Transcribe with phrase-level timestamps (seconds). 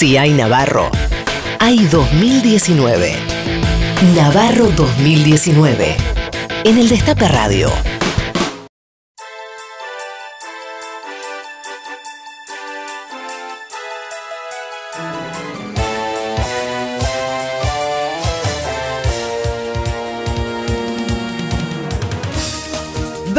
[0.00, 0.90] Si hay Navarro,
[1.58, 3.16] hay 2019.
[4.16, 5.94] Navarro 2019.
[6.64, 7.70] En el Destape Radio.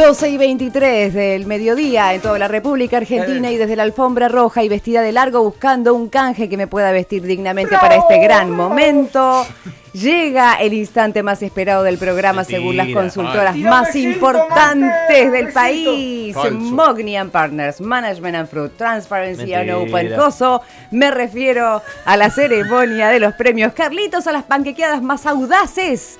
[0.02, 4.68] Y 23 del mediodía en toda la República Argentina y desde la alfombra roja y
[4.68, 9.46] vestida de largo buscando un canje que me pueda vestir dignamente para este gran momento.
[9.92, 16.36] Llega el instante más esperado del programa según las consultoras más importantes del país.
[16.50, 20.62] Mognian Partners, Management and Fruit, Transparency and Open Coso.
[20.90, 26.18] Me refiero a la ceremonia de los premios Carlitos, a las panquequeadas más audaces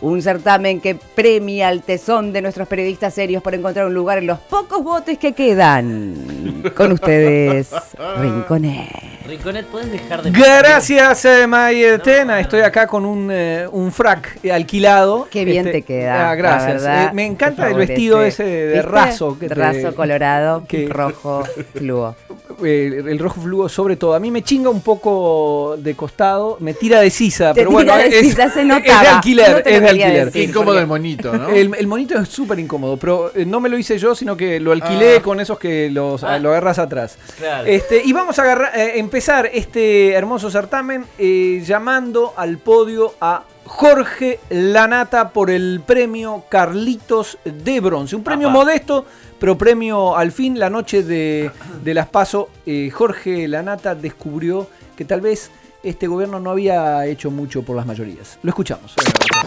[0.00, 4.26] un certamen que premia el tesón de nuestros periodistas serios por encontrar un lugar en
[4.26, 6.62] los pocos botes que quedan.
[6.76, 7.70] Con ustedes,
[8.20, 9.08] Rinconet.
[9.26, 10.30] Rinconet, ¿puedes dejar de...
[10.30, 12.40] Gracias, eh, Tena.
[12.40, 15.28] Estoy acá con un, eh, un frac alquilado.
[15.30, 16.30] Qué bien este, te queda.
[16.30, 16.84] Ah, gracias.
[16.84, 19.38] Eh, me encanta el vestido ese de raso.
[19.38, 21.44] Que raso colorado, rojo,
[21.74, 22.14] fluo.
[22.64, 24.14] El rojo fluo sobre todo.
[24.14, 28.06] A mí me chinga un poco de costado, me tira de sisa, pero bueno, de
[28.06, 30.36] es, sisa, se es de alquiler, es de alquiler.
[30.36, 31.48] incómodo el monito, ¿no?
[31.48, 34.72] El, monito es súper incómodo, pero eh, no me lo hice yo, sino que lo
[34.72, 35.22] alquilé ah.
[35.22, 36.38] con esos que los, ah.
[36.38, 37.18] lo agarras atrás.
[37.66, 43.44] Este, y vamos a agarrar, eh, empezar este hermoso certamen eh, llamando al podio a
[43.68, 48.16] Jorge Lanata por el premio Carlitos de Bronce.
[48.16, 49.04] Un premio modesto,
[49.38, 50.58] pero premio al fin.
[50.58, 51.50] La noche de,
[51.84, 55.50] las PASO, eh, Jorge Lanata descubrió que tal vez
[55.82, 58.38] este gobierno no había hecho mucho por las mayorías.
[58.42, 58.94] Lo escuchamos.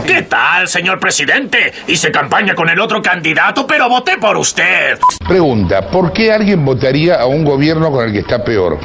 [0.06, 1.74] ¿Qué tal, señor presidente?
[1.88, 5.00] Hice campaña con el otro candidato, pero voté por usted.
[5.28, 8.80] Pregunta, ¿por qué alguien votaría a un gobierno con el que está peor?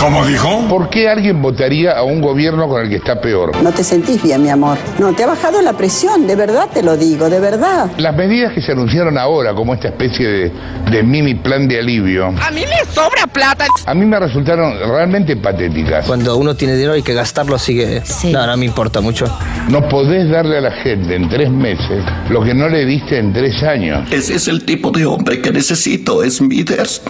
[0.00, 0.66] ¿Cómo dijo?
[0.66, 3.52] ¿Por qué alguien votaría a un gobierno con el que está peor?
[3.62, 4.78] No te sentís bien, mi amor.
[4.98, 7.90] No, te ha bajado la presión, de verdad te lo digo, de verdad.
[7.98, 10.52] Las medidas que se anunciaron ahora, como esta especie de,
[10.90, 12.28] de mini plan de alivio.
[12.28, 13.66] A mí me sobra plata.
[13.84, 16.06] A mí me resultaron realmente patéticas.
[16.06, 18.02] Cuando uno tiene dinero hay que gastarlo, así que
[18.32, 19.26] no, no me importa mucho.
[19.68, 23.34] No podés darle a la gente en tres meses lo que no le diste en
[23.34, 24.10] tres años.
[24.10, 27.02] Ese es el tipo de hombre que necesito, Smithers.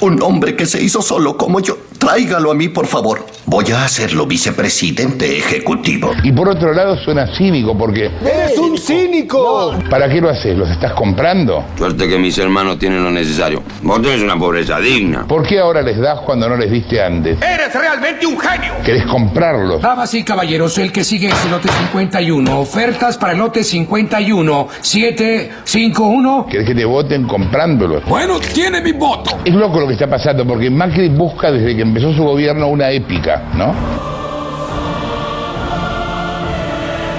[0.00, 1.76] Un hombre que se hizo solo como yo.
[1.98, 3.24] Tráigalo a mí, por favor.
[3.46, 6.12] Voy a hacerlo vicepresidente ejecutivo.
[6.22, 8.10] Y por otro lado suena cínico porque...
[8.20, 9.74] ¡Eres un cínico!
[9.88, 10.56] ¿Para qué lo haces?
[10.56, 11.64] ¿Los estás comprando?
[11.78, 13.62] Suerte que mis hermanos tienen lo necesario.
[13.82, 15.26] Vos tenés una pobreza digna.
[15.26, 17.38] ¿Por qué ahora les das cuando no les diste antes?
[17.40, 18.72] ¡Eres realmente un genio!
[18.84, 19.80] ¿Querés comprarlos?
[19.80, 22.60] Damas y caballeros, el que sigue es el lote 51.
[22.60, 24.68] Ofertas para el lote 51.
[24.80, 26.46] 751.
[26.50, 28.04] ¿Querés que te voten comprándolos?
[28.06, 29.38] Bueno, tiene mi voto.
[29.44, 32.90] Es loco lo que está pasando porque Macri busca desde que empezó su gobierno una
[32.90, 33.74] épica, ¿no?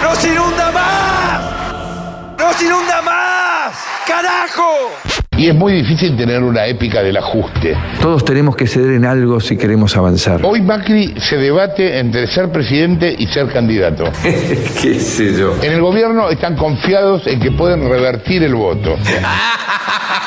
[0.03, 2.37] ¡Nos inunda más!
[2.37, 3.85] ¡Nos inunda más!
[4.05, 4.91] ¡Carajo!
[5.37, 7.77] Y es muy difícil tener una épica del ajuste.
[8.01, 10.41] Todos tenemos que ceder en algo si queremos avanzar.
[10.43, 14.05] Hoy Macri se debate entre ser presidente y ser candidato.
[14.23, 15.55] ¿Qué sé yo?
[15.61, 18.95] En el gobierno están confiados en que pueden revertir el voto.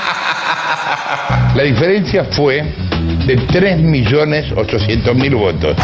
[1.54, 2.62] La diferencia fue
[3.26, 5.76] de 3.800.000 votos.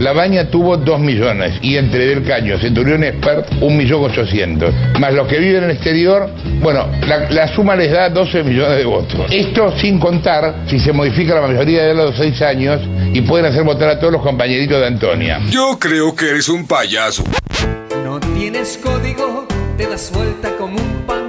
[0.00, 4.98] La Baña tuvo 2 millones y entre Del Caño, Centurión Expert, 1.800.000.
[4.98, 6.30] Más los que viven en el exterior,
[6.62, 9.26] bueno, la, suma les da 12 millones de votos.
[9.30, 12.80] Esto sin contar si se modifica la mayoría de los 6 años
[13.12, 15.38] y pueden hacer votar a todos los compañeritos de Antonia.
[15.50, 17.24] Yo creo que eres un payaso.
[18.02, 21.19] No tienes código, te das vuelta como un panqueque,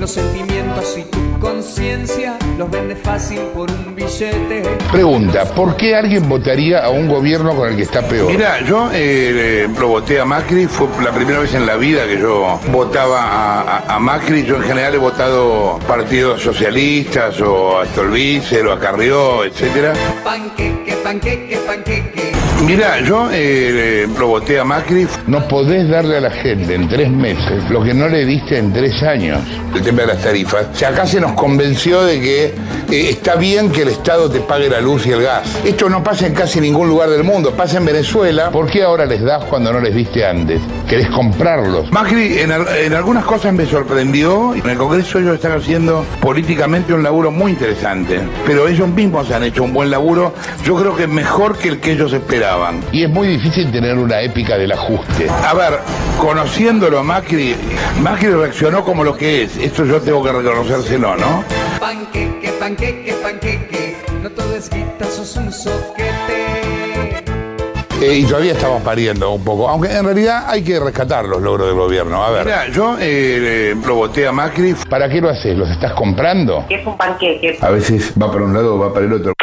[0.00, 4.62] los sentimientos y tu conciencia los vende fácil por un billete.
[4.90, 8.32] Pregunta, ¿por qué alguien votaría a un gobierno con el que está peor?
[8.32, 12.18] Mira, yo eh, lo voté a Macri, fue la primera vez en la vida que
[12.18, 14.44] yo votaba a, Macri.
[14.44, 19.92] Yo en general he votado partidos socialistas o a Stolbizer o a Carrió, etcétera.
[20.24, 22.19] Panqueque, panqueque, panqueque.
[22.66, 25.06] Mira, yo eh, lo voté a Macri.
[25.26, 28.72] No podés darle a la gente en tres meses lo que no le diste en
[28.72, 29.40] tres años.
[29.74, 30.66] El tema de las tarifas.
[30.72, 34.40] O sea, acá se nos convenció de que eh, está bien que el Estado te
[34.40, 35.58] pague la luz y el gas.
[35.64, 38.50] Esto no pasa en casi ningún lugar del mundo, pasa en Venezuela.
[38.50, 40.60] ¿Por qué ahora les das cuando no les diste antes?
[40.88, 41.90] ¿Querés comprarlos?
[41.90, 44.54] Macri en, en algunas cosas me sorprendió.
[44.54, 48.20] En el Congreso ellos están haciendo políticamente un laburo muy interesante.
[48.46, 50.34] Pero ellos mismos han hecho un buen laburo.
[50.64, 52.49] Yo creo que mejor que el que ellos esperaban.
[52.92, 55.28] Y es muy difícil tener una épica del ajuste.
[55.30, 55.78] A ver,
[56.18, 57.54] conociéndolo a Macri,
[58.00, 59.56] Macri reaccionó como lo que es.
[59.56, 61.44] Esto yo tengo que reconocérselo, ¿no?
[61.78, 66.00] Panqueque, panqueque, panqueque, no todo es guita, sos un soquete.
[68.02, 71.68] Eh, y todavía estamos pariendo un poco, aunque en realidad hay que rescatar los logros
[71.68, 72.24] del gobierno.
[72.24, 72.46] A ver.
[72.46, 74.74] Mira, yo eh, lo voté a Macri.
[74.88, 75.56] ¿Para qué lo haces?
[75.56, 76.64] ¿Los estás comprando?
[76.68, 77.58] Es un panqueque.
[77.60, 79.34] A veces va para un lado o va para el otro.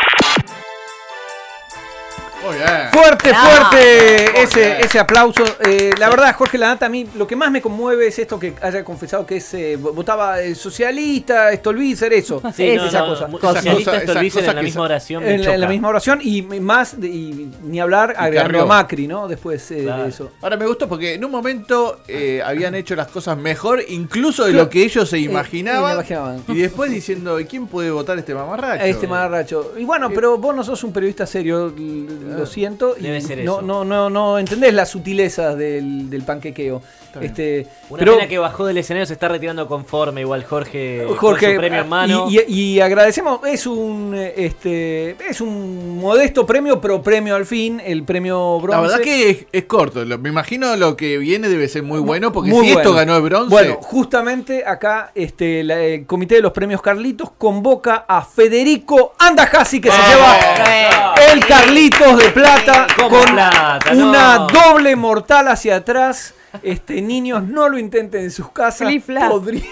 [2.92, 5.44] Fuerte, fuerte ese, ese aplauso.
[5.66, 8.54] Eh, la verdad, Jorge Lanata, a mí lo que más me conmueve es esto que
[8.62, 12.42] haya confesado que es, eh, votaba eh, socialista, Stolbizer, eso.
[12.56, 13.08] Sí, es no, esa no,
[13.40, 13.62] cosa.
[13.62, 17.08] socialista, Stolbizer en la misma oración En, la- en la misma oración y más, de-
[17.08, 19.28] y ni hablar, agregando a Macri, ¿no?
[19.28, 20.32] Después eh, de eso.
[20.42, 24.52] Ahora me gustó porque en un momento eh, habían hecho las cosas mejor, incluso de
[24.52, 24.66] Claro.
[24.66, 25.92] lo que ellos se imaginaban.
[25.92, 26.44] eh, imaginaban.
[26.48, 28.84] y después diciendo, ¿y quién puede votar este mamarracho?
[28.84, 29.74] A este mamarracho.
[29.78, 32.96] Y bueno, pero vos no sos un periodista serio, lo siento.
[32.98, 33.62] y Debe ser no, eso.
[33.62, 36.82] no, no, no entendés las sutilezas del, del panquequeo.
[37.20, 41.54] Este, Una pero pena que bajó del escenario se está retirando conforme, igual Jorge, Jorge,
[41.56, 42.28] su premio en mano.
[42.30, 47.82] Y, y- y agradecemos, es un este es un modesto premio, pero premio al fin,
[47.84, 48.76] el premio bronce.
[48.76, 50.06] La verdad que es, es corto.
[50.06, 53.16] lo- me imagino lo que viene debe ser muy bueno porque Muy si esto ganó
[53.16, 53.50] el bronce.
[53.50, 59.82] Bueno, justamente acá este, la- el Comité de los Premios Carlitos convoca a Federico Andajasi
[59.82, 63.92] que se lleva el Carlitos de Plata ¿Cómo con plata?
[63.94, 64.48] una No.
[64.48, 66.34] doble mortal hacia atrás.
[66.64, 68.92] Este, niños, no lo intenten en sus casas.
[69.30, 69.64] Podría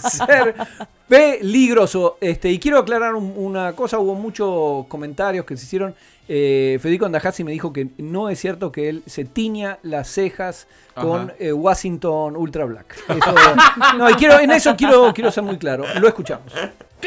[0.10, 0.54] ser
[1.08, 2.16] peligroso.
[2.20, 5.94] Este, y quiero aclarar un- una cosa, hubo muchos comentarios que se hicieron.
[6.28, 10.66] Eh, Federico Andajasi me dijo que no es cierto que él se tiña las cejas
[10.94, 12.96] con eh, Washington Ultra Black.
[13.08, 13.34] Eso-
[13.96, 15.84] no, y quiero, en eso quiero, quiero ser muy claro.
[16.00, 16.52] Lo escuchamos.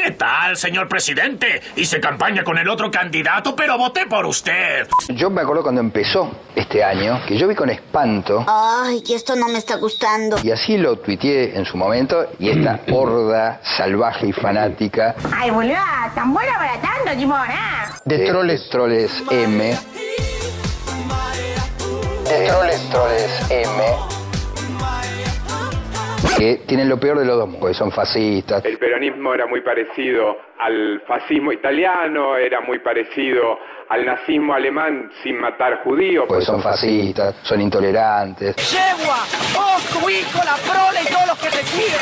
[0.02, 1.60] ¿Qué tal, señor presidente?
[1.76, 4.88] Hice campaña con el otro candidato, pero voté por usted.
[5.08, 9.36] Yo me acuerdo cuando empezó este año, que yo vi con espanto, Ay, que esto
[9.36, 10.38] no me está gustando.
[10.42, 16.10] y así lo tuiteé en su momento, y esta horda salvaje y fanática Ay, boluda,
[16.14, 17.94] tan buena para tanto, Timona.
[18.04, 19.76] de troles, troles M,
[22.24, 23.82] de troles, troles M,
[26.40, 30.38] que tienen lo peor de los dos, porque son fascistas, El peronismo era muy parecido
[30.58, 33.58] al fascismo italiano, era muy parecido
[33.90, 36.24] al nazismo alemán sin matar judíos.
[36.26, 39.18] porque son fascistas, son intolerantes, Yegua,
[39.54, 42.00] vos, tu hijo, la prole y todos los que te siguen.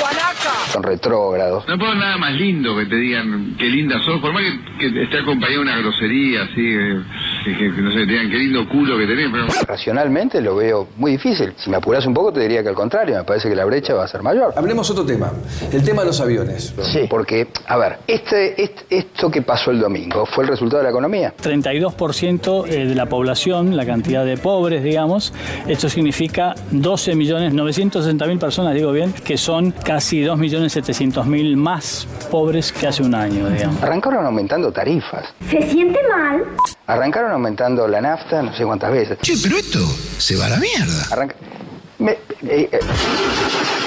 [0.00, 0.50] Guanaca.
[0.72, 1.68] son retrógrados.
[1.68, 4.44] No puedo nada más lindo que te digan qué linda sos, por más
[4.78, 7.02] que, que esté acompañado de una grosería así, eh,
[7.56, 9.46] que, que, no sé, te digan qué lindo culo que tenés, pero...
[9.66, 11.52] Racionalmente lo veo muy difícil.
[11.56, 13.94] Si me apuras un poco te diría que al contrario, me parece que la brecha
[13.94, 14.52] va a ser mayor.
[14.56, 15.32] Hablemos otro tema,
[15.72, 16.74] el tema de los aviones.
[16.82, 20.84] Sí, porque, a ver, este, este- esto que pasó el domingo fue el resultado de
[20.84, 21.34] la economía.
[21.40, 25.32] 32% eh, de la población, la cantidad de pobres, digamos.
[25.66, 31.26] Esto significa 12 millones 960 mil personas, digo bien, que son casi 2 millones 700
[31.26, 33.82] mil más pobres que hace un año, digamos.
[33.82, 35.24] Arrancaron aumentando tarifas.
[35.48, 36.44] ¿Se siente mal?
[36.86, 39.18] Arrancaron aumentando la nafta no sé cuántas veces.
[39.22, 39.78] Che, pero esto
[40.18, 41.06] se va a la mierda.
[41.10, 41.34] Arranca...
[41.98, 42.78] me- eh, eh,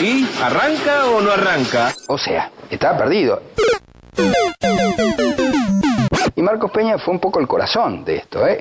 [0.01, 1.93] ¿Y arranca o no arranca?
[2.07, 3.41] o sea, estaba perdido.
[6.35, 8.59] Y Marcos Peña fue un poco el corazón de esto, ¿eh?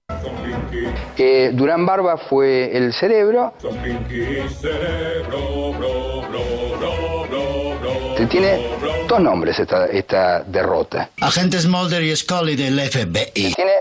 [1.17, 3.55] Eh, Durán Barba fue el cerebro.
[8.29, 8.69] Tiene
[9.09, 11.11] dos nombres esta, esta derrota.
[11.21, 13.55] Agentes Mulder y Scully del FBI.
[13.55, 13.73] Tiene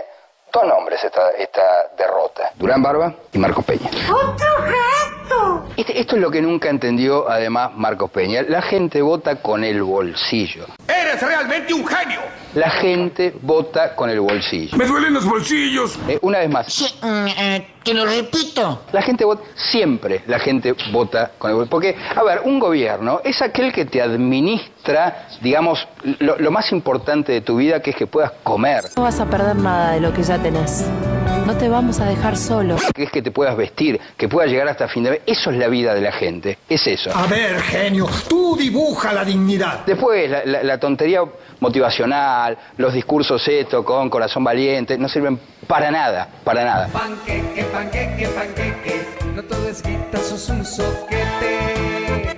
[0.52, 2.52] dos nombres esta, esta derrota.
[2.56, 3.90] Durán Barba y Marcos Peña.
[4.12, 4.46] ¡Otro
[5.76, 8.42] Este- esto es lo que nunca entendió además Marcos Peña.
[8.42, 10.66] La gente vota con el bolsillo.
[10.88, 12.20] ¡Eres realmente un genio!
[12.54, 14.76] La gente vota con el bolsillo.
[14.76, 15.96] ¡Me duelen los bolsillos!
[16.08, 16.94] Eh, una vez más.
[17.84, 18.82] te lo repito.
[18.92, 21.70] La gente vota, siempre la gente vota con el bolsillo.
[21.70, 25.86] Porque, a ver, un gobierno es aquel que te administra, digamos,
[26.18, 29.26] lo, lo más importante de tu vida, que es que puedas comer, No vas a
[29.26, 30.84] perder nada de lo que ya tenés.
[31.50, 32.76] No te vamos a dejar solo.
[32.94, 35.20] que es que te puedas vestir, que puedas llegar hasta fin de mes.
[35.26, 37.10] Eso es la vida de la gente, es eso.
[37.12, 39.80] A ver, genio, tú dibuja la dignidad.
[39.84, 41.22] Después, la, la- la tontería
[41.58, 46.86] motivacional, los discursos esto con corazón valiente, no sirven para nada, para nada.
[46.86, 49.04] Panqueque, panqueque, panqueque,
[49.34, 52.36] no todo es guita, sos un soquete.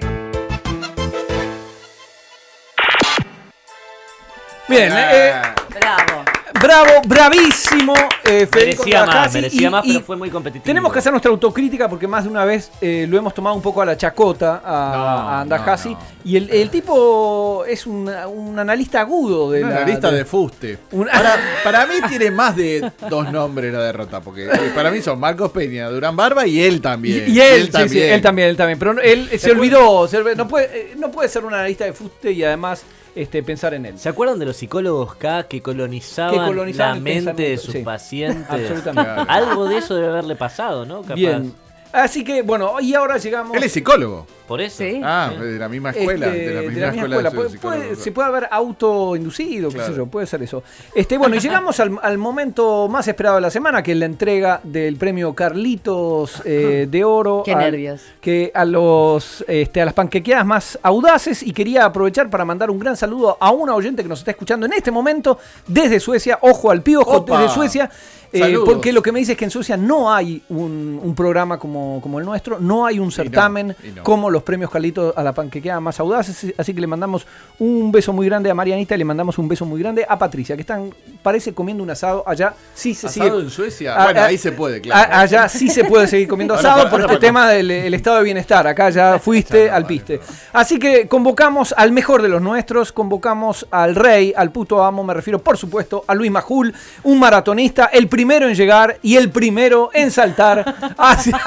[4.69, 5.42] Bien, eh,
[5.78, 6.25] Bravo.
[6.61, 7.94] Bravo, bravísimo
[8.25, 9.37] eh, Federico Merecía más, Andajasi.
[9.38, 10.64] merecía Y- más, y pero fue muy competitivo.
[10.64, 13.62] Tenemos que hacer nuestra autocrítica porque más de una vez eh, lo hemos tomado un
[13.62, 14.92] poco a la chacota a,
[15.38, 20.25] a Andajasi Y el, el tipo es un, un analista agudo de la analista de
[20.25, 20.78] fuste.
[20.90, 25.18] Para, para mí tiene más de dos nombres la derrota, porque eh, para mí son
[25.18, 27.25] Marcos Peña, Durán Barba y él también.
[27.28, 28.78] Y, y él, sí, sí, él también, él también.
[28.78, 31.92] Pero él se, olvidó, se olvidó, no, puede, eh, no puede ser un analista de
[31.92, 32.82] fuste y además
[33.14, 33.99] este, pensar en él.
[33.99, 37.83] ¿Se acuerdan de los psicólogos K que colonizaban, Que colonizaban la mente de sus sí.
[37.83, 38.47] pacientes?
[38.49, 39.25] Absolutamente.
[39.28, 41.02] Algo de eso debe haberle pasado, ¿no?
[41.02, 41.14] Capaz.
[41.14, 41.54] Bien.
[41.93, 43.57] Así que, bueno, y ahora llegamos.
[43.57, 44.27] Él es psicólogo.
[44.49, 44.85] Por eso.
[45.03, 46.27] Ah, de la misma escuela.
[46.27, 47.29] Este, de la misma escuela.
[47.29, 47.49] escuela.
[47.49, 49.97] de Puede- se puede haber autoinducido, qué sé Claro.
[49.97, 50.63] yo, puede ser eso.
[50.95, 54.05] Este, bueno, y llegamos al, al momento más esperado de la semana, que es la
[54.07, 57.43] entrega del premio Carlitos eh, de Oro.
[57.45, 58.03] Qué al- nervios.
[58.21, 61.43] Que a los este, a las panquequeadas más audaces.
[61.43, 64.67] Y quería aprovechar para mandar un gran saludo a una oyente que nos está escuchando
[64.67, 66.39] en este momento desde Suecia.
[66.43, 67.41] Ojo al piojo, Opa.
[67.41, 67.91] desde Suecia.
[68.33, 71.59] Eh, porque lo que me dice es que en Suecia no hay un, un programa
[71.59, 74.03] como, como el nuestro, no hay un certamen y no.
[74.03, 76.55] como los premios Carlitos a la panquequeada más audaces.
[76.57, 77.27] Así que le mandamos
[77.59, 80.55] un beso muy grande a Marianita y le mandamos un beso muy grande a Patricia,
[80.57, 80.91] que están,
[81.23, 82.55] parece, comiendo un asado allá.
[82.75, 83.43] Sí se ¿Asado sigue.
[83.43, 83.95] en Suecia?
[83.97, 85.12] Ah, bueno, ah, ahí se puede, claro.
[85.12, 88.19] a- allá sí se puede seguir comiendo asado pa- por este tema del el estado
[88.19, 88.67] de bienestar.
[88.67, 90.21] Acá ya fuiste al piste.
[90.53, 95.12] Así que convocamos al mejor de los nuestros, convocamos al rey, al puto amo, me
[95.15, 96.73] refiero por supuesto a Luis Majul,
[97.05, 101.41] un maratonista, el primero en llegar y el primero en saltar hacia,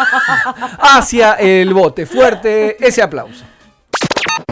[0.77, 2.05] hacia el bote.
[2.05, 3.46] Fuerte ese aplauso.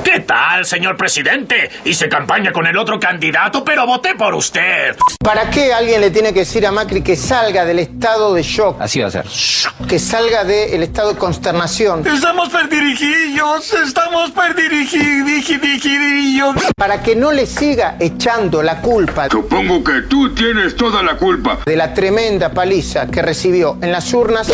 [0.04, 1.70] ¿Qué tal, señor presidente?
[1.86, 4.96] Hice campaña con el otro candidato, pero voté por usted.
[5.24, 8.82] ¿Para qué alguien le tiene que decir a Macri que salga del estado de shock?
[8.82, 9.26] Así va a ser.
[9.88, 12.06] Que salga del estado de consternación.
[12.06, 16.56] Estamos perdirigidos, estamos perdirigidos.
[16.76, 21.60] Para que no le siga echando la culpa Supongo que tú tienes toda la culpa.
[21.66, 24.52] de la tremenda paliza que recibió en las urnas.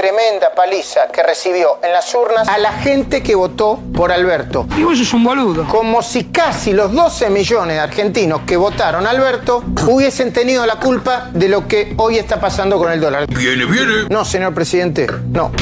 [0.00, 4.66] Tremenda paliza que recibió en las urnas a la gente que votó por Alberto.
[4.78, 5.68] Y vos sos un boludo.
[5.68, 10.76] Como si casi los 12 millones de argentinos que votaron a Alberto hubiesen tenido la
[10.76, 13.26] culpa de lo que hoy está pasando con el dólar.
[13.26, 14.06] Viene, viene.
[14.08, 15.52] No, señor presidente, no.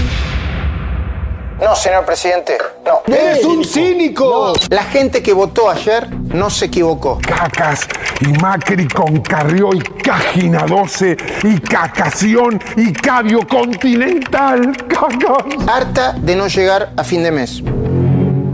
[1.60, 2.56] No, señor presidente,
[2.88, 3.14] no.
[3.14, 4.52] ¡Eres un cínico!
[4.70, 7.18] La gente que votó ayer no se equivocó.
[7.20, 7.86] Cacas
[8.20, 14.76] y Macri con Carrió y Cágina 12 y Cacación y Cabio Continental.
[14.88, 15.68] Cacas.
[15.68, 17.62] Harta de no llegar a fin de mes.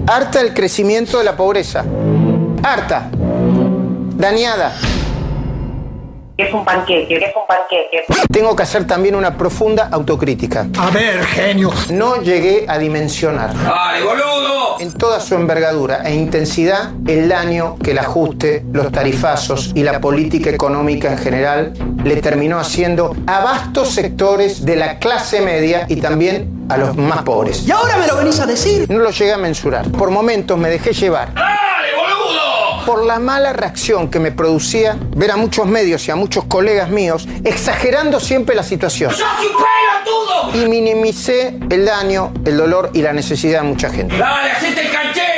[0.06, 1.84] Harta del crecimiento de la pobreza.
[2.62, 3.08] Harta.
[4.16, 4.72] Dañada.
[6.36, 7.06] ¿Qué es un panqueque?
[7.06, 8.04] ¿Qué es un panqueque?
[8.32, 10.66] Tengo que hacer también una profunda autocrítica.
[10.78, 11.70] A ver, genio.
[11.90, 13.54] No llegué a dimensionar.
[13.54, 14.80] ¡Dale, boludo!
[14.80, 20.00] En toda su envergadura e intensidad, el daño que el ajuste, los tarifazos y la
[20.00, 21.72] política económica en general
[22.02, 27.22] le terminó haciendo a vastos sectores de la clase media y también a los más
[27.22, 27.64] pobres.
[27.64, 28.90] ¿Y ahora me lo venís a decir?
[28.90, 29.88] No lo llegué a mensurar.
[29.92, 31.32] Por momentos me dejé llevar.
[31.32, 31.63] ¡Dale, boludo!
[32.86, 36.90] Por la mala reacción que me producía ver a muchos medios y a muchos colegas
[36.90, 39.10] míos exagerando siempre la situación.
[39.10, 40.62] ¡Sos un pelotudo!
[40.62, 44.18] Y minimicé el daño, el dolor y la necesidad de mucha gente.
[44.18, 45.33] ¡Dale, hacete el canchero,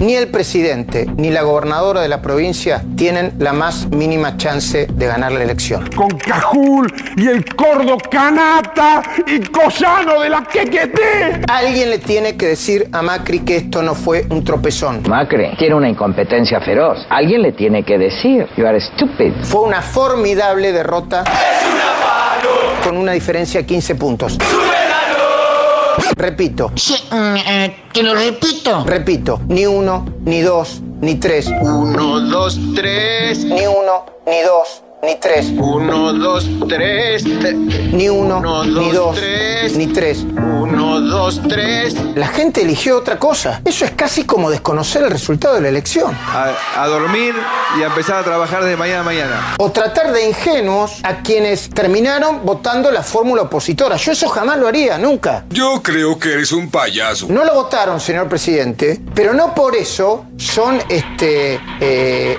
[0.00, 5.06] Ni el presidente ni la gobernadora de la provincia tienen la más mínima chance de
[5.06, 5.90] ganar la elección.
[5.94, 11.42] Con Cajul y el Cordo Canata y Collano de la Quequeté.
[11.46, 15.02] Alguien le tiene que decir a Macri que esto no fue un tropezón.
[15.06, 17.06] Macri tiene una incompetencia feroz.
[17.10, 18.46] Alguien le tiene que decir.
[18.56, 19.34] You are stupid.
[19.42, 21.24] Fue una formidable derrota
[22.82, 24.38] con una diferencia de 15 puntos.
[26.16, 28.84] Repito, Sí, mm, eh, te lo repito.
[28.84, 31.46] repito, ni uno, ni dos, ni tres.
[31.62, 33.44] Uno, dos, tres.
[33.44, 35.50] Ni uno, ni dos, ni tres.
[35.56, 37.24] Uno, dos, tres.
[37.92, 39.76] Ni uno, Uno, ni dos, dos, tres.
[39.76, 40.18] ni tres.
[40.22, 41.94] Uno, dos, tres.
[42.14, 43.60] La gente eligió otra cosa.
[43.64, 46.14] Eso es casi como desconocer el resultado de la elección.
[46.14, 47.34] A, a dormir
[47.78, 49.54] y a empezar a trabajar desde mañana a mañana.
[49.58, 53.96] O tratar de ingenuos a quienes terminaron votando la fórmula opositora.
[53.96, 55.44] Yo eso jamás lo haría, nunca.
[55.50, 57.26] Yo creo que eres un payaso.
[57.28, 62.38] No lo votaron, señor presidente, pero no por eso son este eh,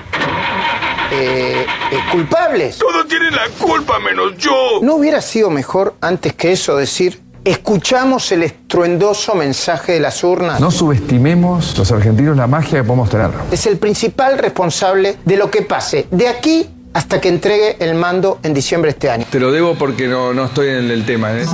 [1.10, 2.78] eh, eh, culpables.
[2.78, 4.78] Todos tienen la culpa menos yo.
[4.82, 10.60] ¿No hubiera sido mejor antes que eso decir, escuchamos el estruendoso mensaje de las urnas?
[10.60, 13.30] No subestimemos los argentinos la magia que podemos tener.
[13.50, 18.38] Es el principal responsable de lo que pase de aquí hasta que entregue el mando
[18.42, 19.26] en diciembre de este año.
[19.30, 21.32] Te lo debo porque no, no estoy en el tema.
[21.32, 21.46] ¿eh?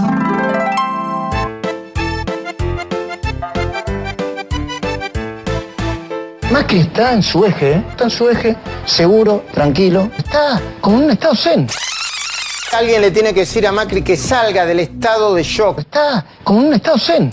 [6.50, 7.84] Macri está en su eje, ¿eh?
[7.90, 11.68] está en su eje, seguro, tranquilo, está como en un estado zen.
[12.72, 15.78] Alguien le tiene que decir a Macri que salga del estado de shock.
[15.80, 17.30] Está como en un estado zen.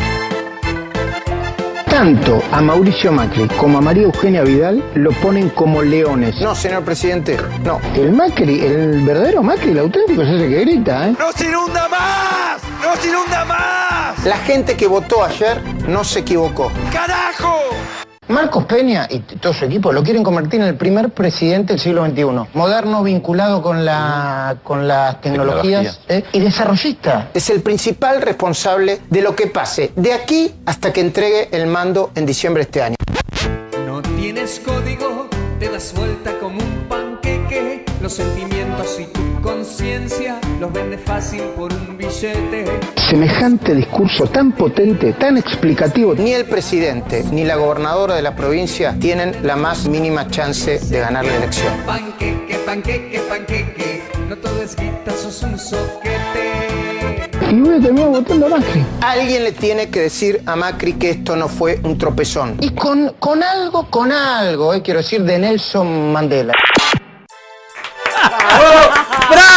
[1.89, 6.39] Tanto a Mauricio Macri como a María Eugenia Vidal lo ponen como leones.
[6.39, 7.80] No, señor presidente, no.
[7.96, 11.15] El Macri, el verdadero Macri, el auténtico, es ese que grita, ¿eh?
[11.20, 12.62] ¡No se inunda más!
[12.82, 14.25] ¡No se inunda más!
[14.25, 16.72] La gente que votó ayer no se equivocó.
[16.92, 17.60] ¡Carajo!
[18.27, 22.05] Marcos Peña y todo su equipo lo quieren convertir en el primer presidente del siglo
[22.05, 22.24] XXI.
[22.53, 26.24] Moderno, vinculado con, la, con las tecnologías ¿eh?
[26.32, 27.29] y desarrollista.
[27.34, 32.12] Es el principal responsable de lo que pase de aquí hasta que entregue el mando
[32.15, 32.96] en diciembre de este año.
[33.86, 35.27] No tienes código,
[35.60, 37.05] te das vuelta como un panqueque.
[38.06, 42.80] Los sentimientos y tu conciencia los vende fácil por un billete.
[43.10, 48.96] Semejante discurso tan potente, tan explicativo, ni el presidente ni la gobernadora de la provincia
[49.00, 51.74] tienen la más mínima chance de ganar la elección.
[51.84, 54.04] Panqueque, panqueque, panqueque.
[54.30, 57.32] No todo es guita, sos un soquete.
[57.50, 58.86] Y voy a terminar votando a Macri.
[59.02, 62.58] Alguien le tiene que decir a Macri que esto no fue un tropezón.
[62.62, 66.54] Y con, con algo, con algo, eh, quiero decir, de Nelson Mandela.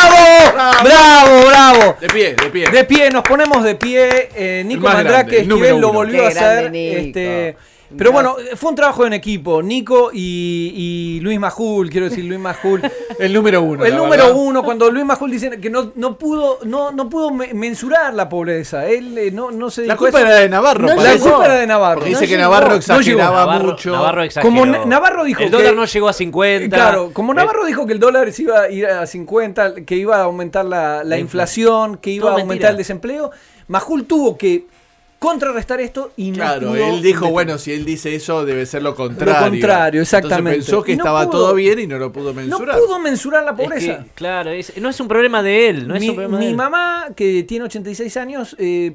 [0.09, 0.85] ¡Bravo!
[0.85, 1.97] ¡Bravo, bravo!
[2.01, 2.71] De pie, de pie.
[2.71, 4.29] De pie, nos ponemos de pie.
[4.35, 6.71] Eh, Nico Mandrake Esquivel lo volvió a Qué hacer.
[6.71, 6.97] Nico.
[6.99, 7.57] Este,
[7.97, 9.63] pero bueno, fue un trabajo en equipo.
[9.63, 12.83] Nico y, y Luis Majul, quiero decir Luis Majul.
[13.19, 13.85] El número uno.
[13.85, 14.39] El la número verdad.
[14.41, 18.29] uno, cuando Luis Majul dice que no, no pudo, no, no pudo me- mensurar la
[18.29, 18.87] pobreza.
[18.87, 20.87] Él eh, no, no se La culpa era de Navarro.
[20.87, 21.19] la parece.
[21.21, 21.95] culpa era de Navarro.
[22.01, 23.93] Porque dice No que Navarro no exageraba Navarro, mucho.
[23.93, 24.51] Navarro exageró.
[24.55, 26.77] Como Na- Navarro dijo El que- dólar no llegó a 50.
[26.77, 29.97] Claro, como Eh, Navarro dijo que el dólar se iba a ir a 50, que
[29.97, 32.71] iba a aumentar la, la La inflación, que iba Todo a aumentar mentira.
[32.71, 33.31] el desempleo,
[33.67, 34.67] Majul tuvo que
[35.19, 38.65] contrarrestar esto y no Claro, pudo él dijo, meter- bueno, si él dice eso, debe
[38.67, 39.35] ser lo contrario.
[39.47, 40.51] Lo contrario, exactamente.
[40.51, 41.31] Entonces pensó que no estaba pudo.
[41.41, 42.79] todo bien y no lo pudo no mensurar.
[42.79, 43.99] pudo mensurar la Es pobreza.
[44.05, 45.89] que, claro, es- no es un problema de él.
[45.89, 46.57] No es mi un problema de mi él.
[46.57, 48.95] mamá, que tiene 86 años, eh,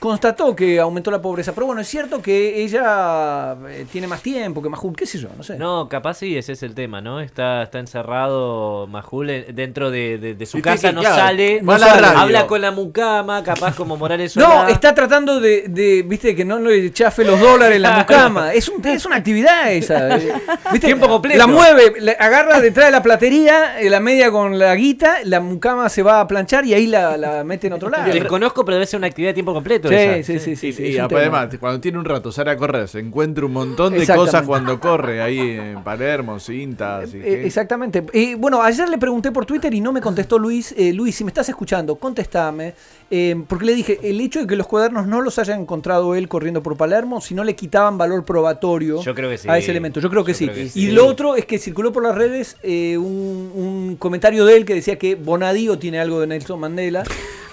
[0.00, 1.52] constató que aumentó la pobreza.
[1.54, 5.28] Pero bueno, es cierto que ella eh, tiene más tiempo que Majul, qué sé yo,
[5.36, 5.56] no sé.
[5.56, 7.20] No, capaz sí, ese es el tema, ¿no?
[7.20, 11.60] Está, está encerrado Majul en- dentro de, de- de su casa, que, no claro, sale,
[11.62, 16.34] no sale, habla con la mucama, capaz como Morales No, está tratando de, de, viste,
[16.34, 18.52] que no le chafe los dólares la mucama.
[18.52, 20.16] Es, un, es una actividad esa.
[20.16, 20.32] eh.
[20.72, 20.86] ¿Viste?
[20.88, 21.38] Tiempo completo.
[21.38, 25.40] La mueve, la agarra detrás de la platería, eh, la media con la guita, la
[25.40, 28.12] mucama se va a planchar y ahí la, la mete en otro lado.
[28.12, 29.88] Desconozco, pero debe ser una actividad de tiempo completo.
[29.88, 30.22] Sí, esa.
[30.32, 31.20] sí, sí, sí, sí, y es un tema.
[31.20, 34.80] además, cuando tiene un rato, sale a correr, se encuentra un montón de cosas cuando
[34.80, 37.12] corre ahí en Palermo, cintas.
[37.14, 38.04] y Eh, exactamente.
[38.12, 40.74] Eh, bueno, ayer le pregunté por Twitter y no me contestó Luis.
[40.76, 42.74] Eh, Luis, si me estás escuchando, contestame.
[43.10, 46.26] Eh, porque le dije, el hecho de que los cuadernos no los haya encontrado él
[46.26, 49.48] corriendo por Palermo, si no le quitaban valor probatorio Yo creo que sí.
[49.48, 50.00] a ese elemento.
[50.00, 50.44] Yo creo que, Yo sí.
[50.46, 50.90] creo que Y sí.
[50.90, 54.74] lo otro es que circuló por las redes eh, un, un comentario de él que
[54.74, 57.04] decía que Bonadío tiene algo de Nelson Mandela.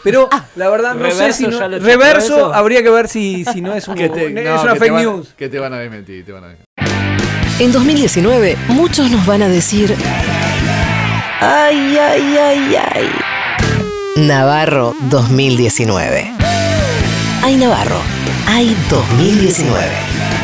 [0.03, 3.87] Pero la verdad no sé si no- reverso habría que ver si, si no es,
[3.87, 5.33] un, Que te- es no, una fake van- news.
[5.37, 6.55] Que te van a desmentir, te van a.
[7.59, 9.93] En 2019, muchos nos van a decir.
[11.39, 13.07] Ay, ay, ay, ay.
[14.27, 16.31] Navarro 2019.
[17.41, 17.99] Ay, Navarro.
[18.45, 20.40] Ay, 2019.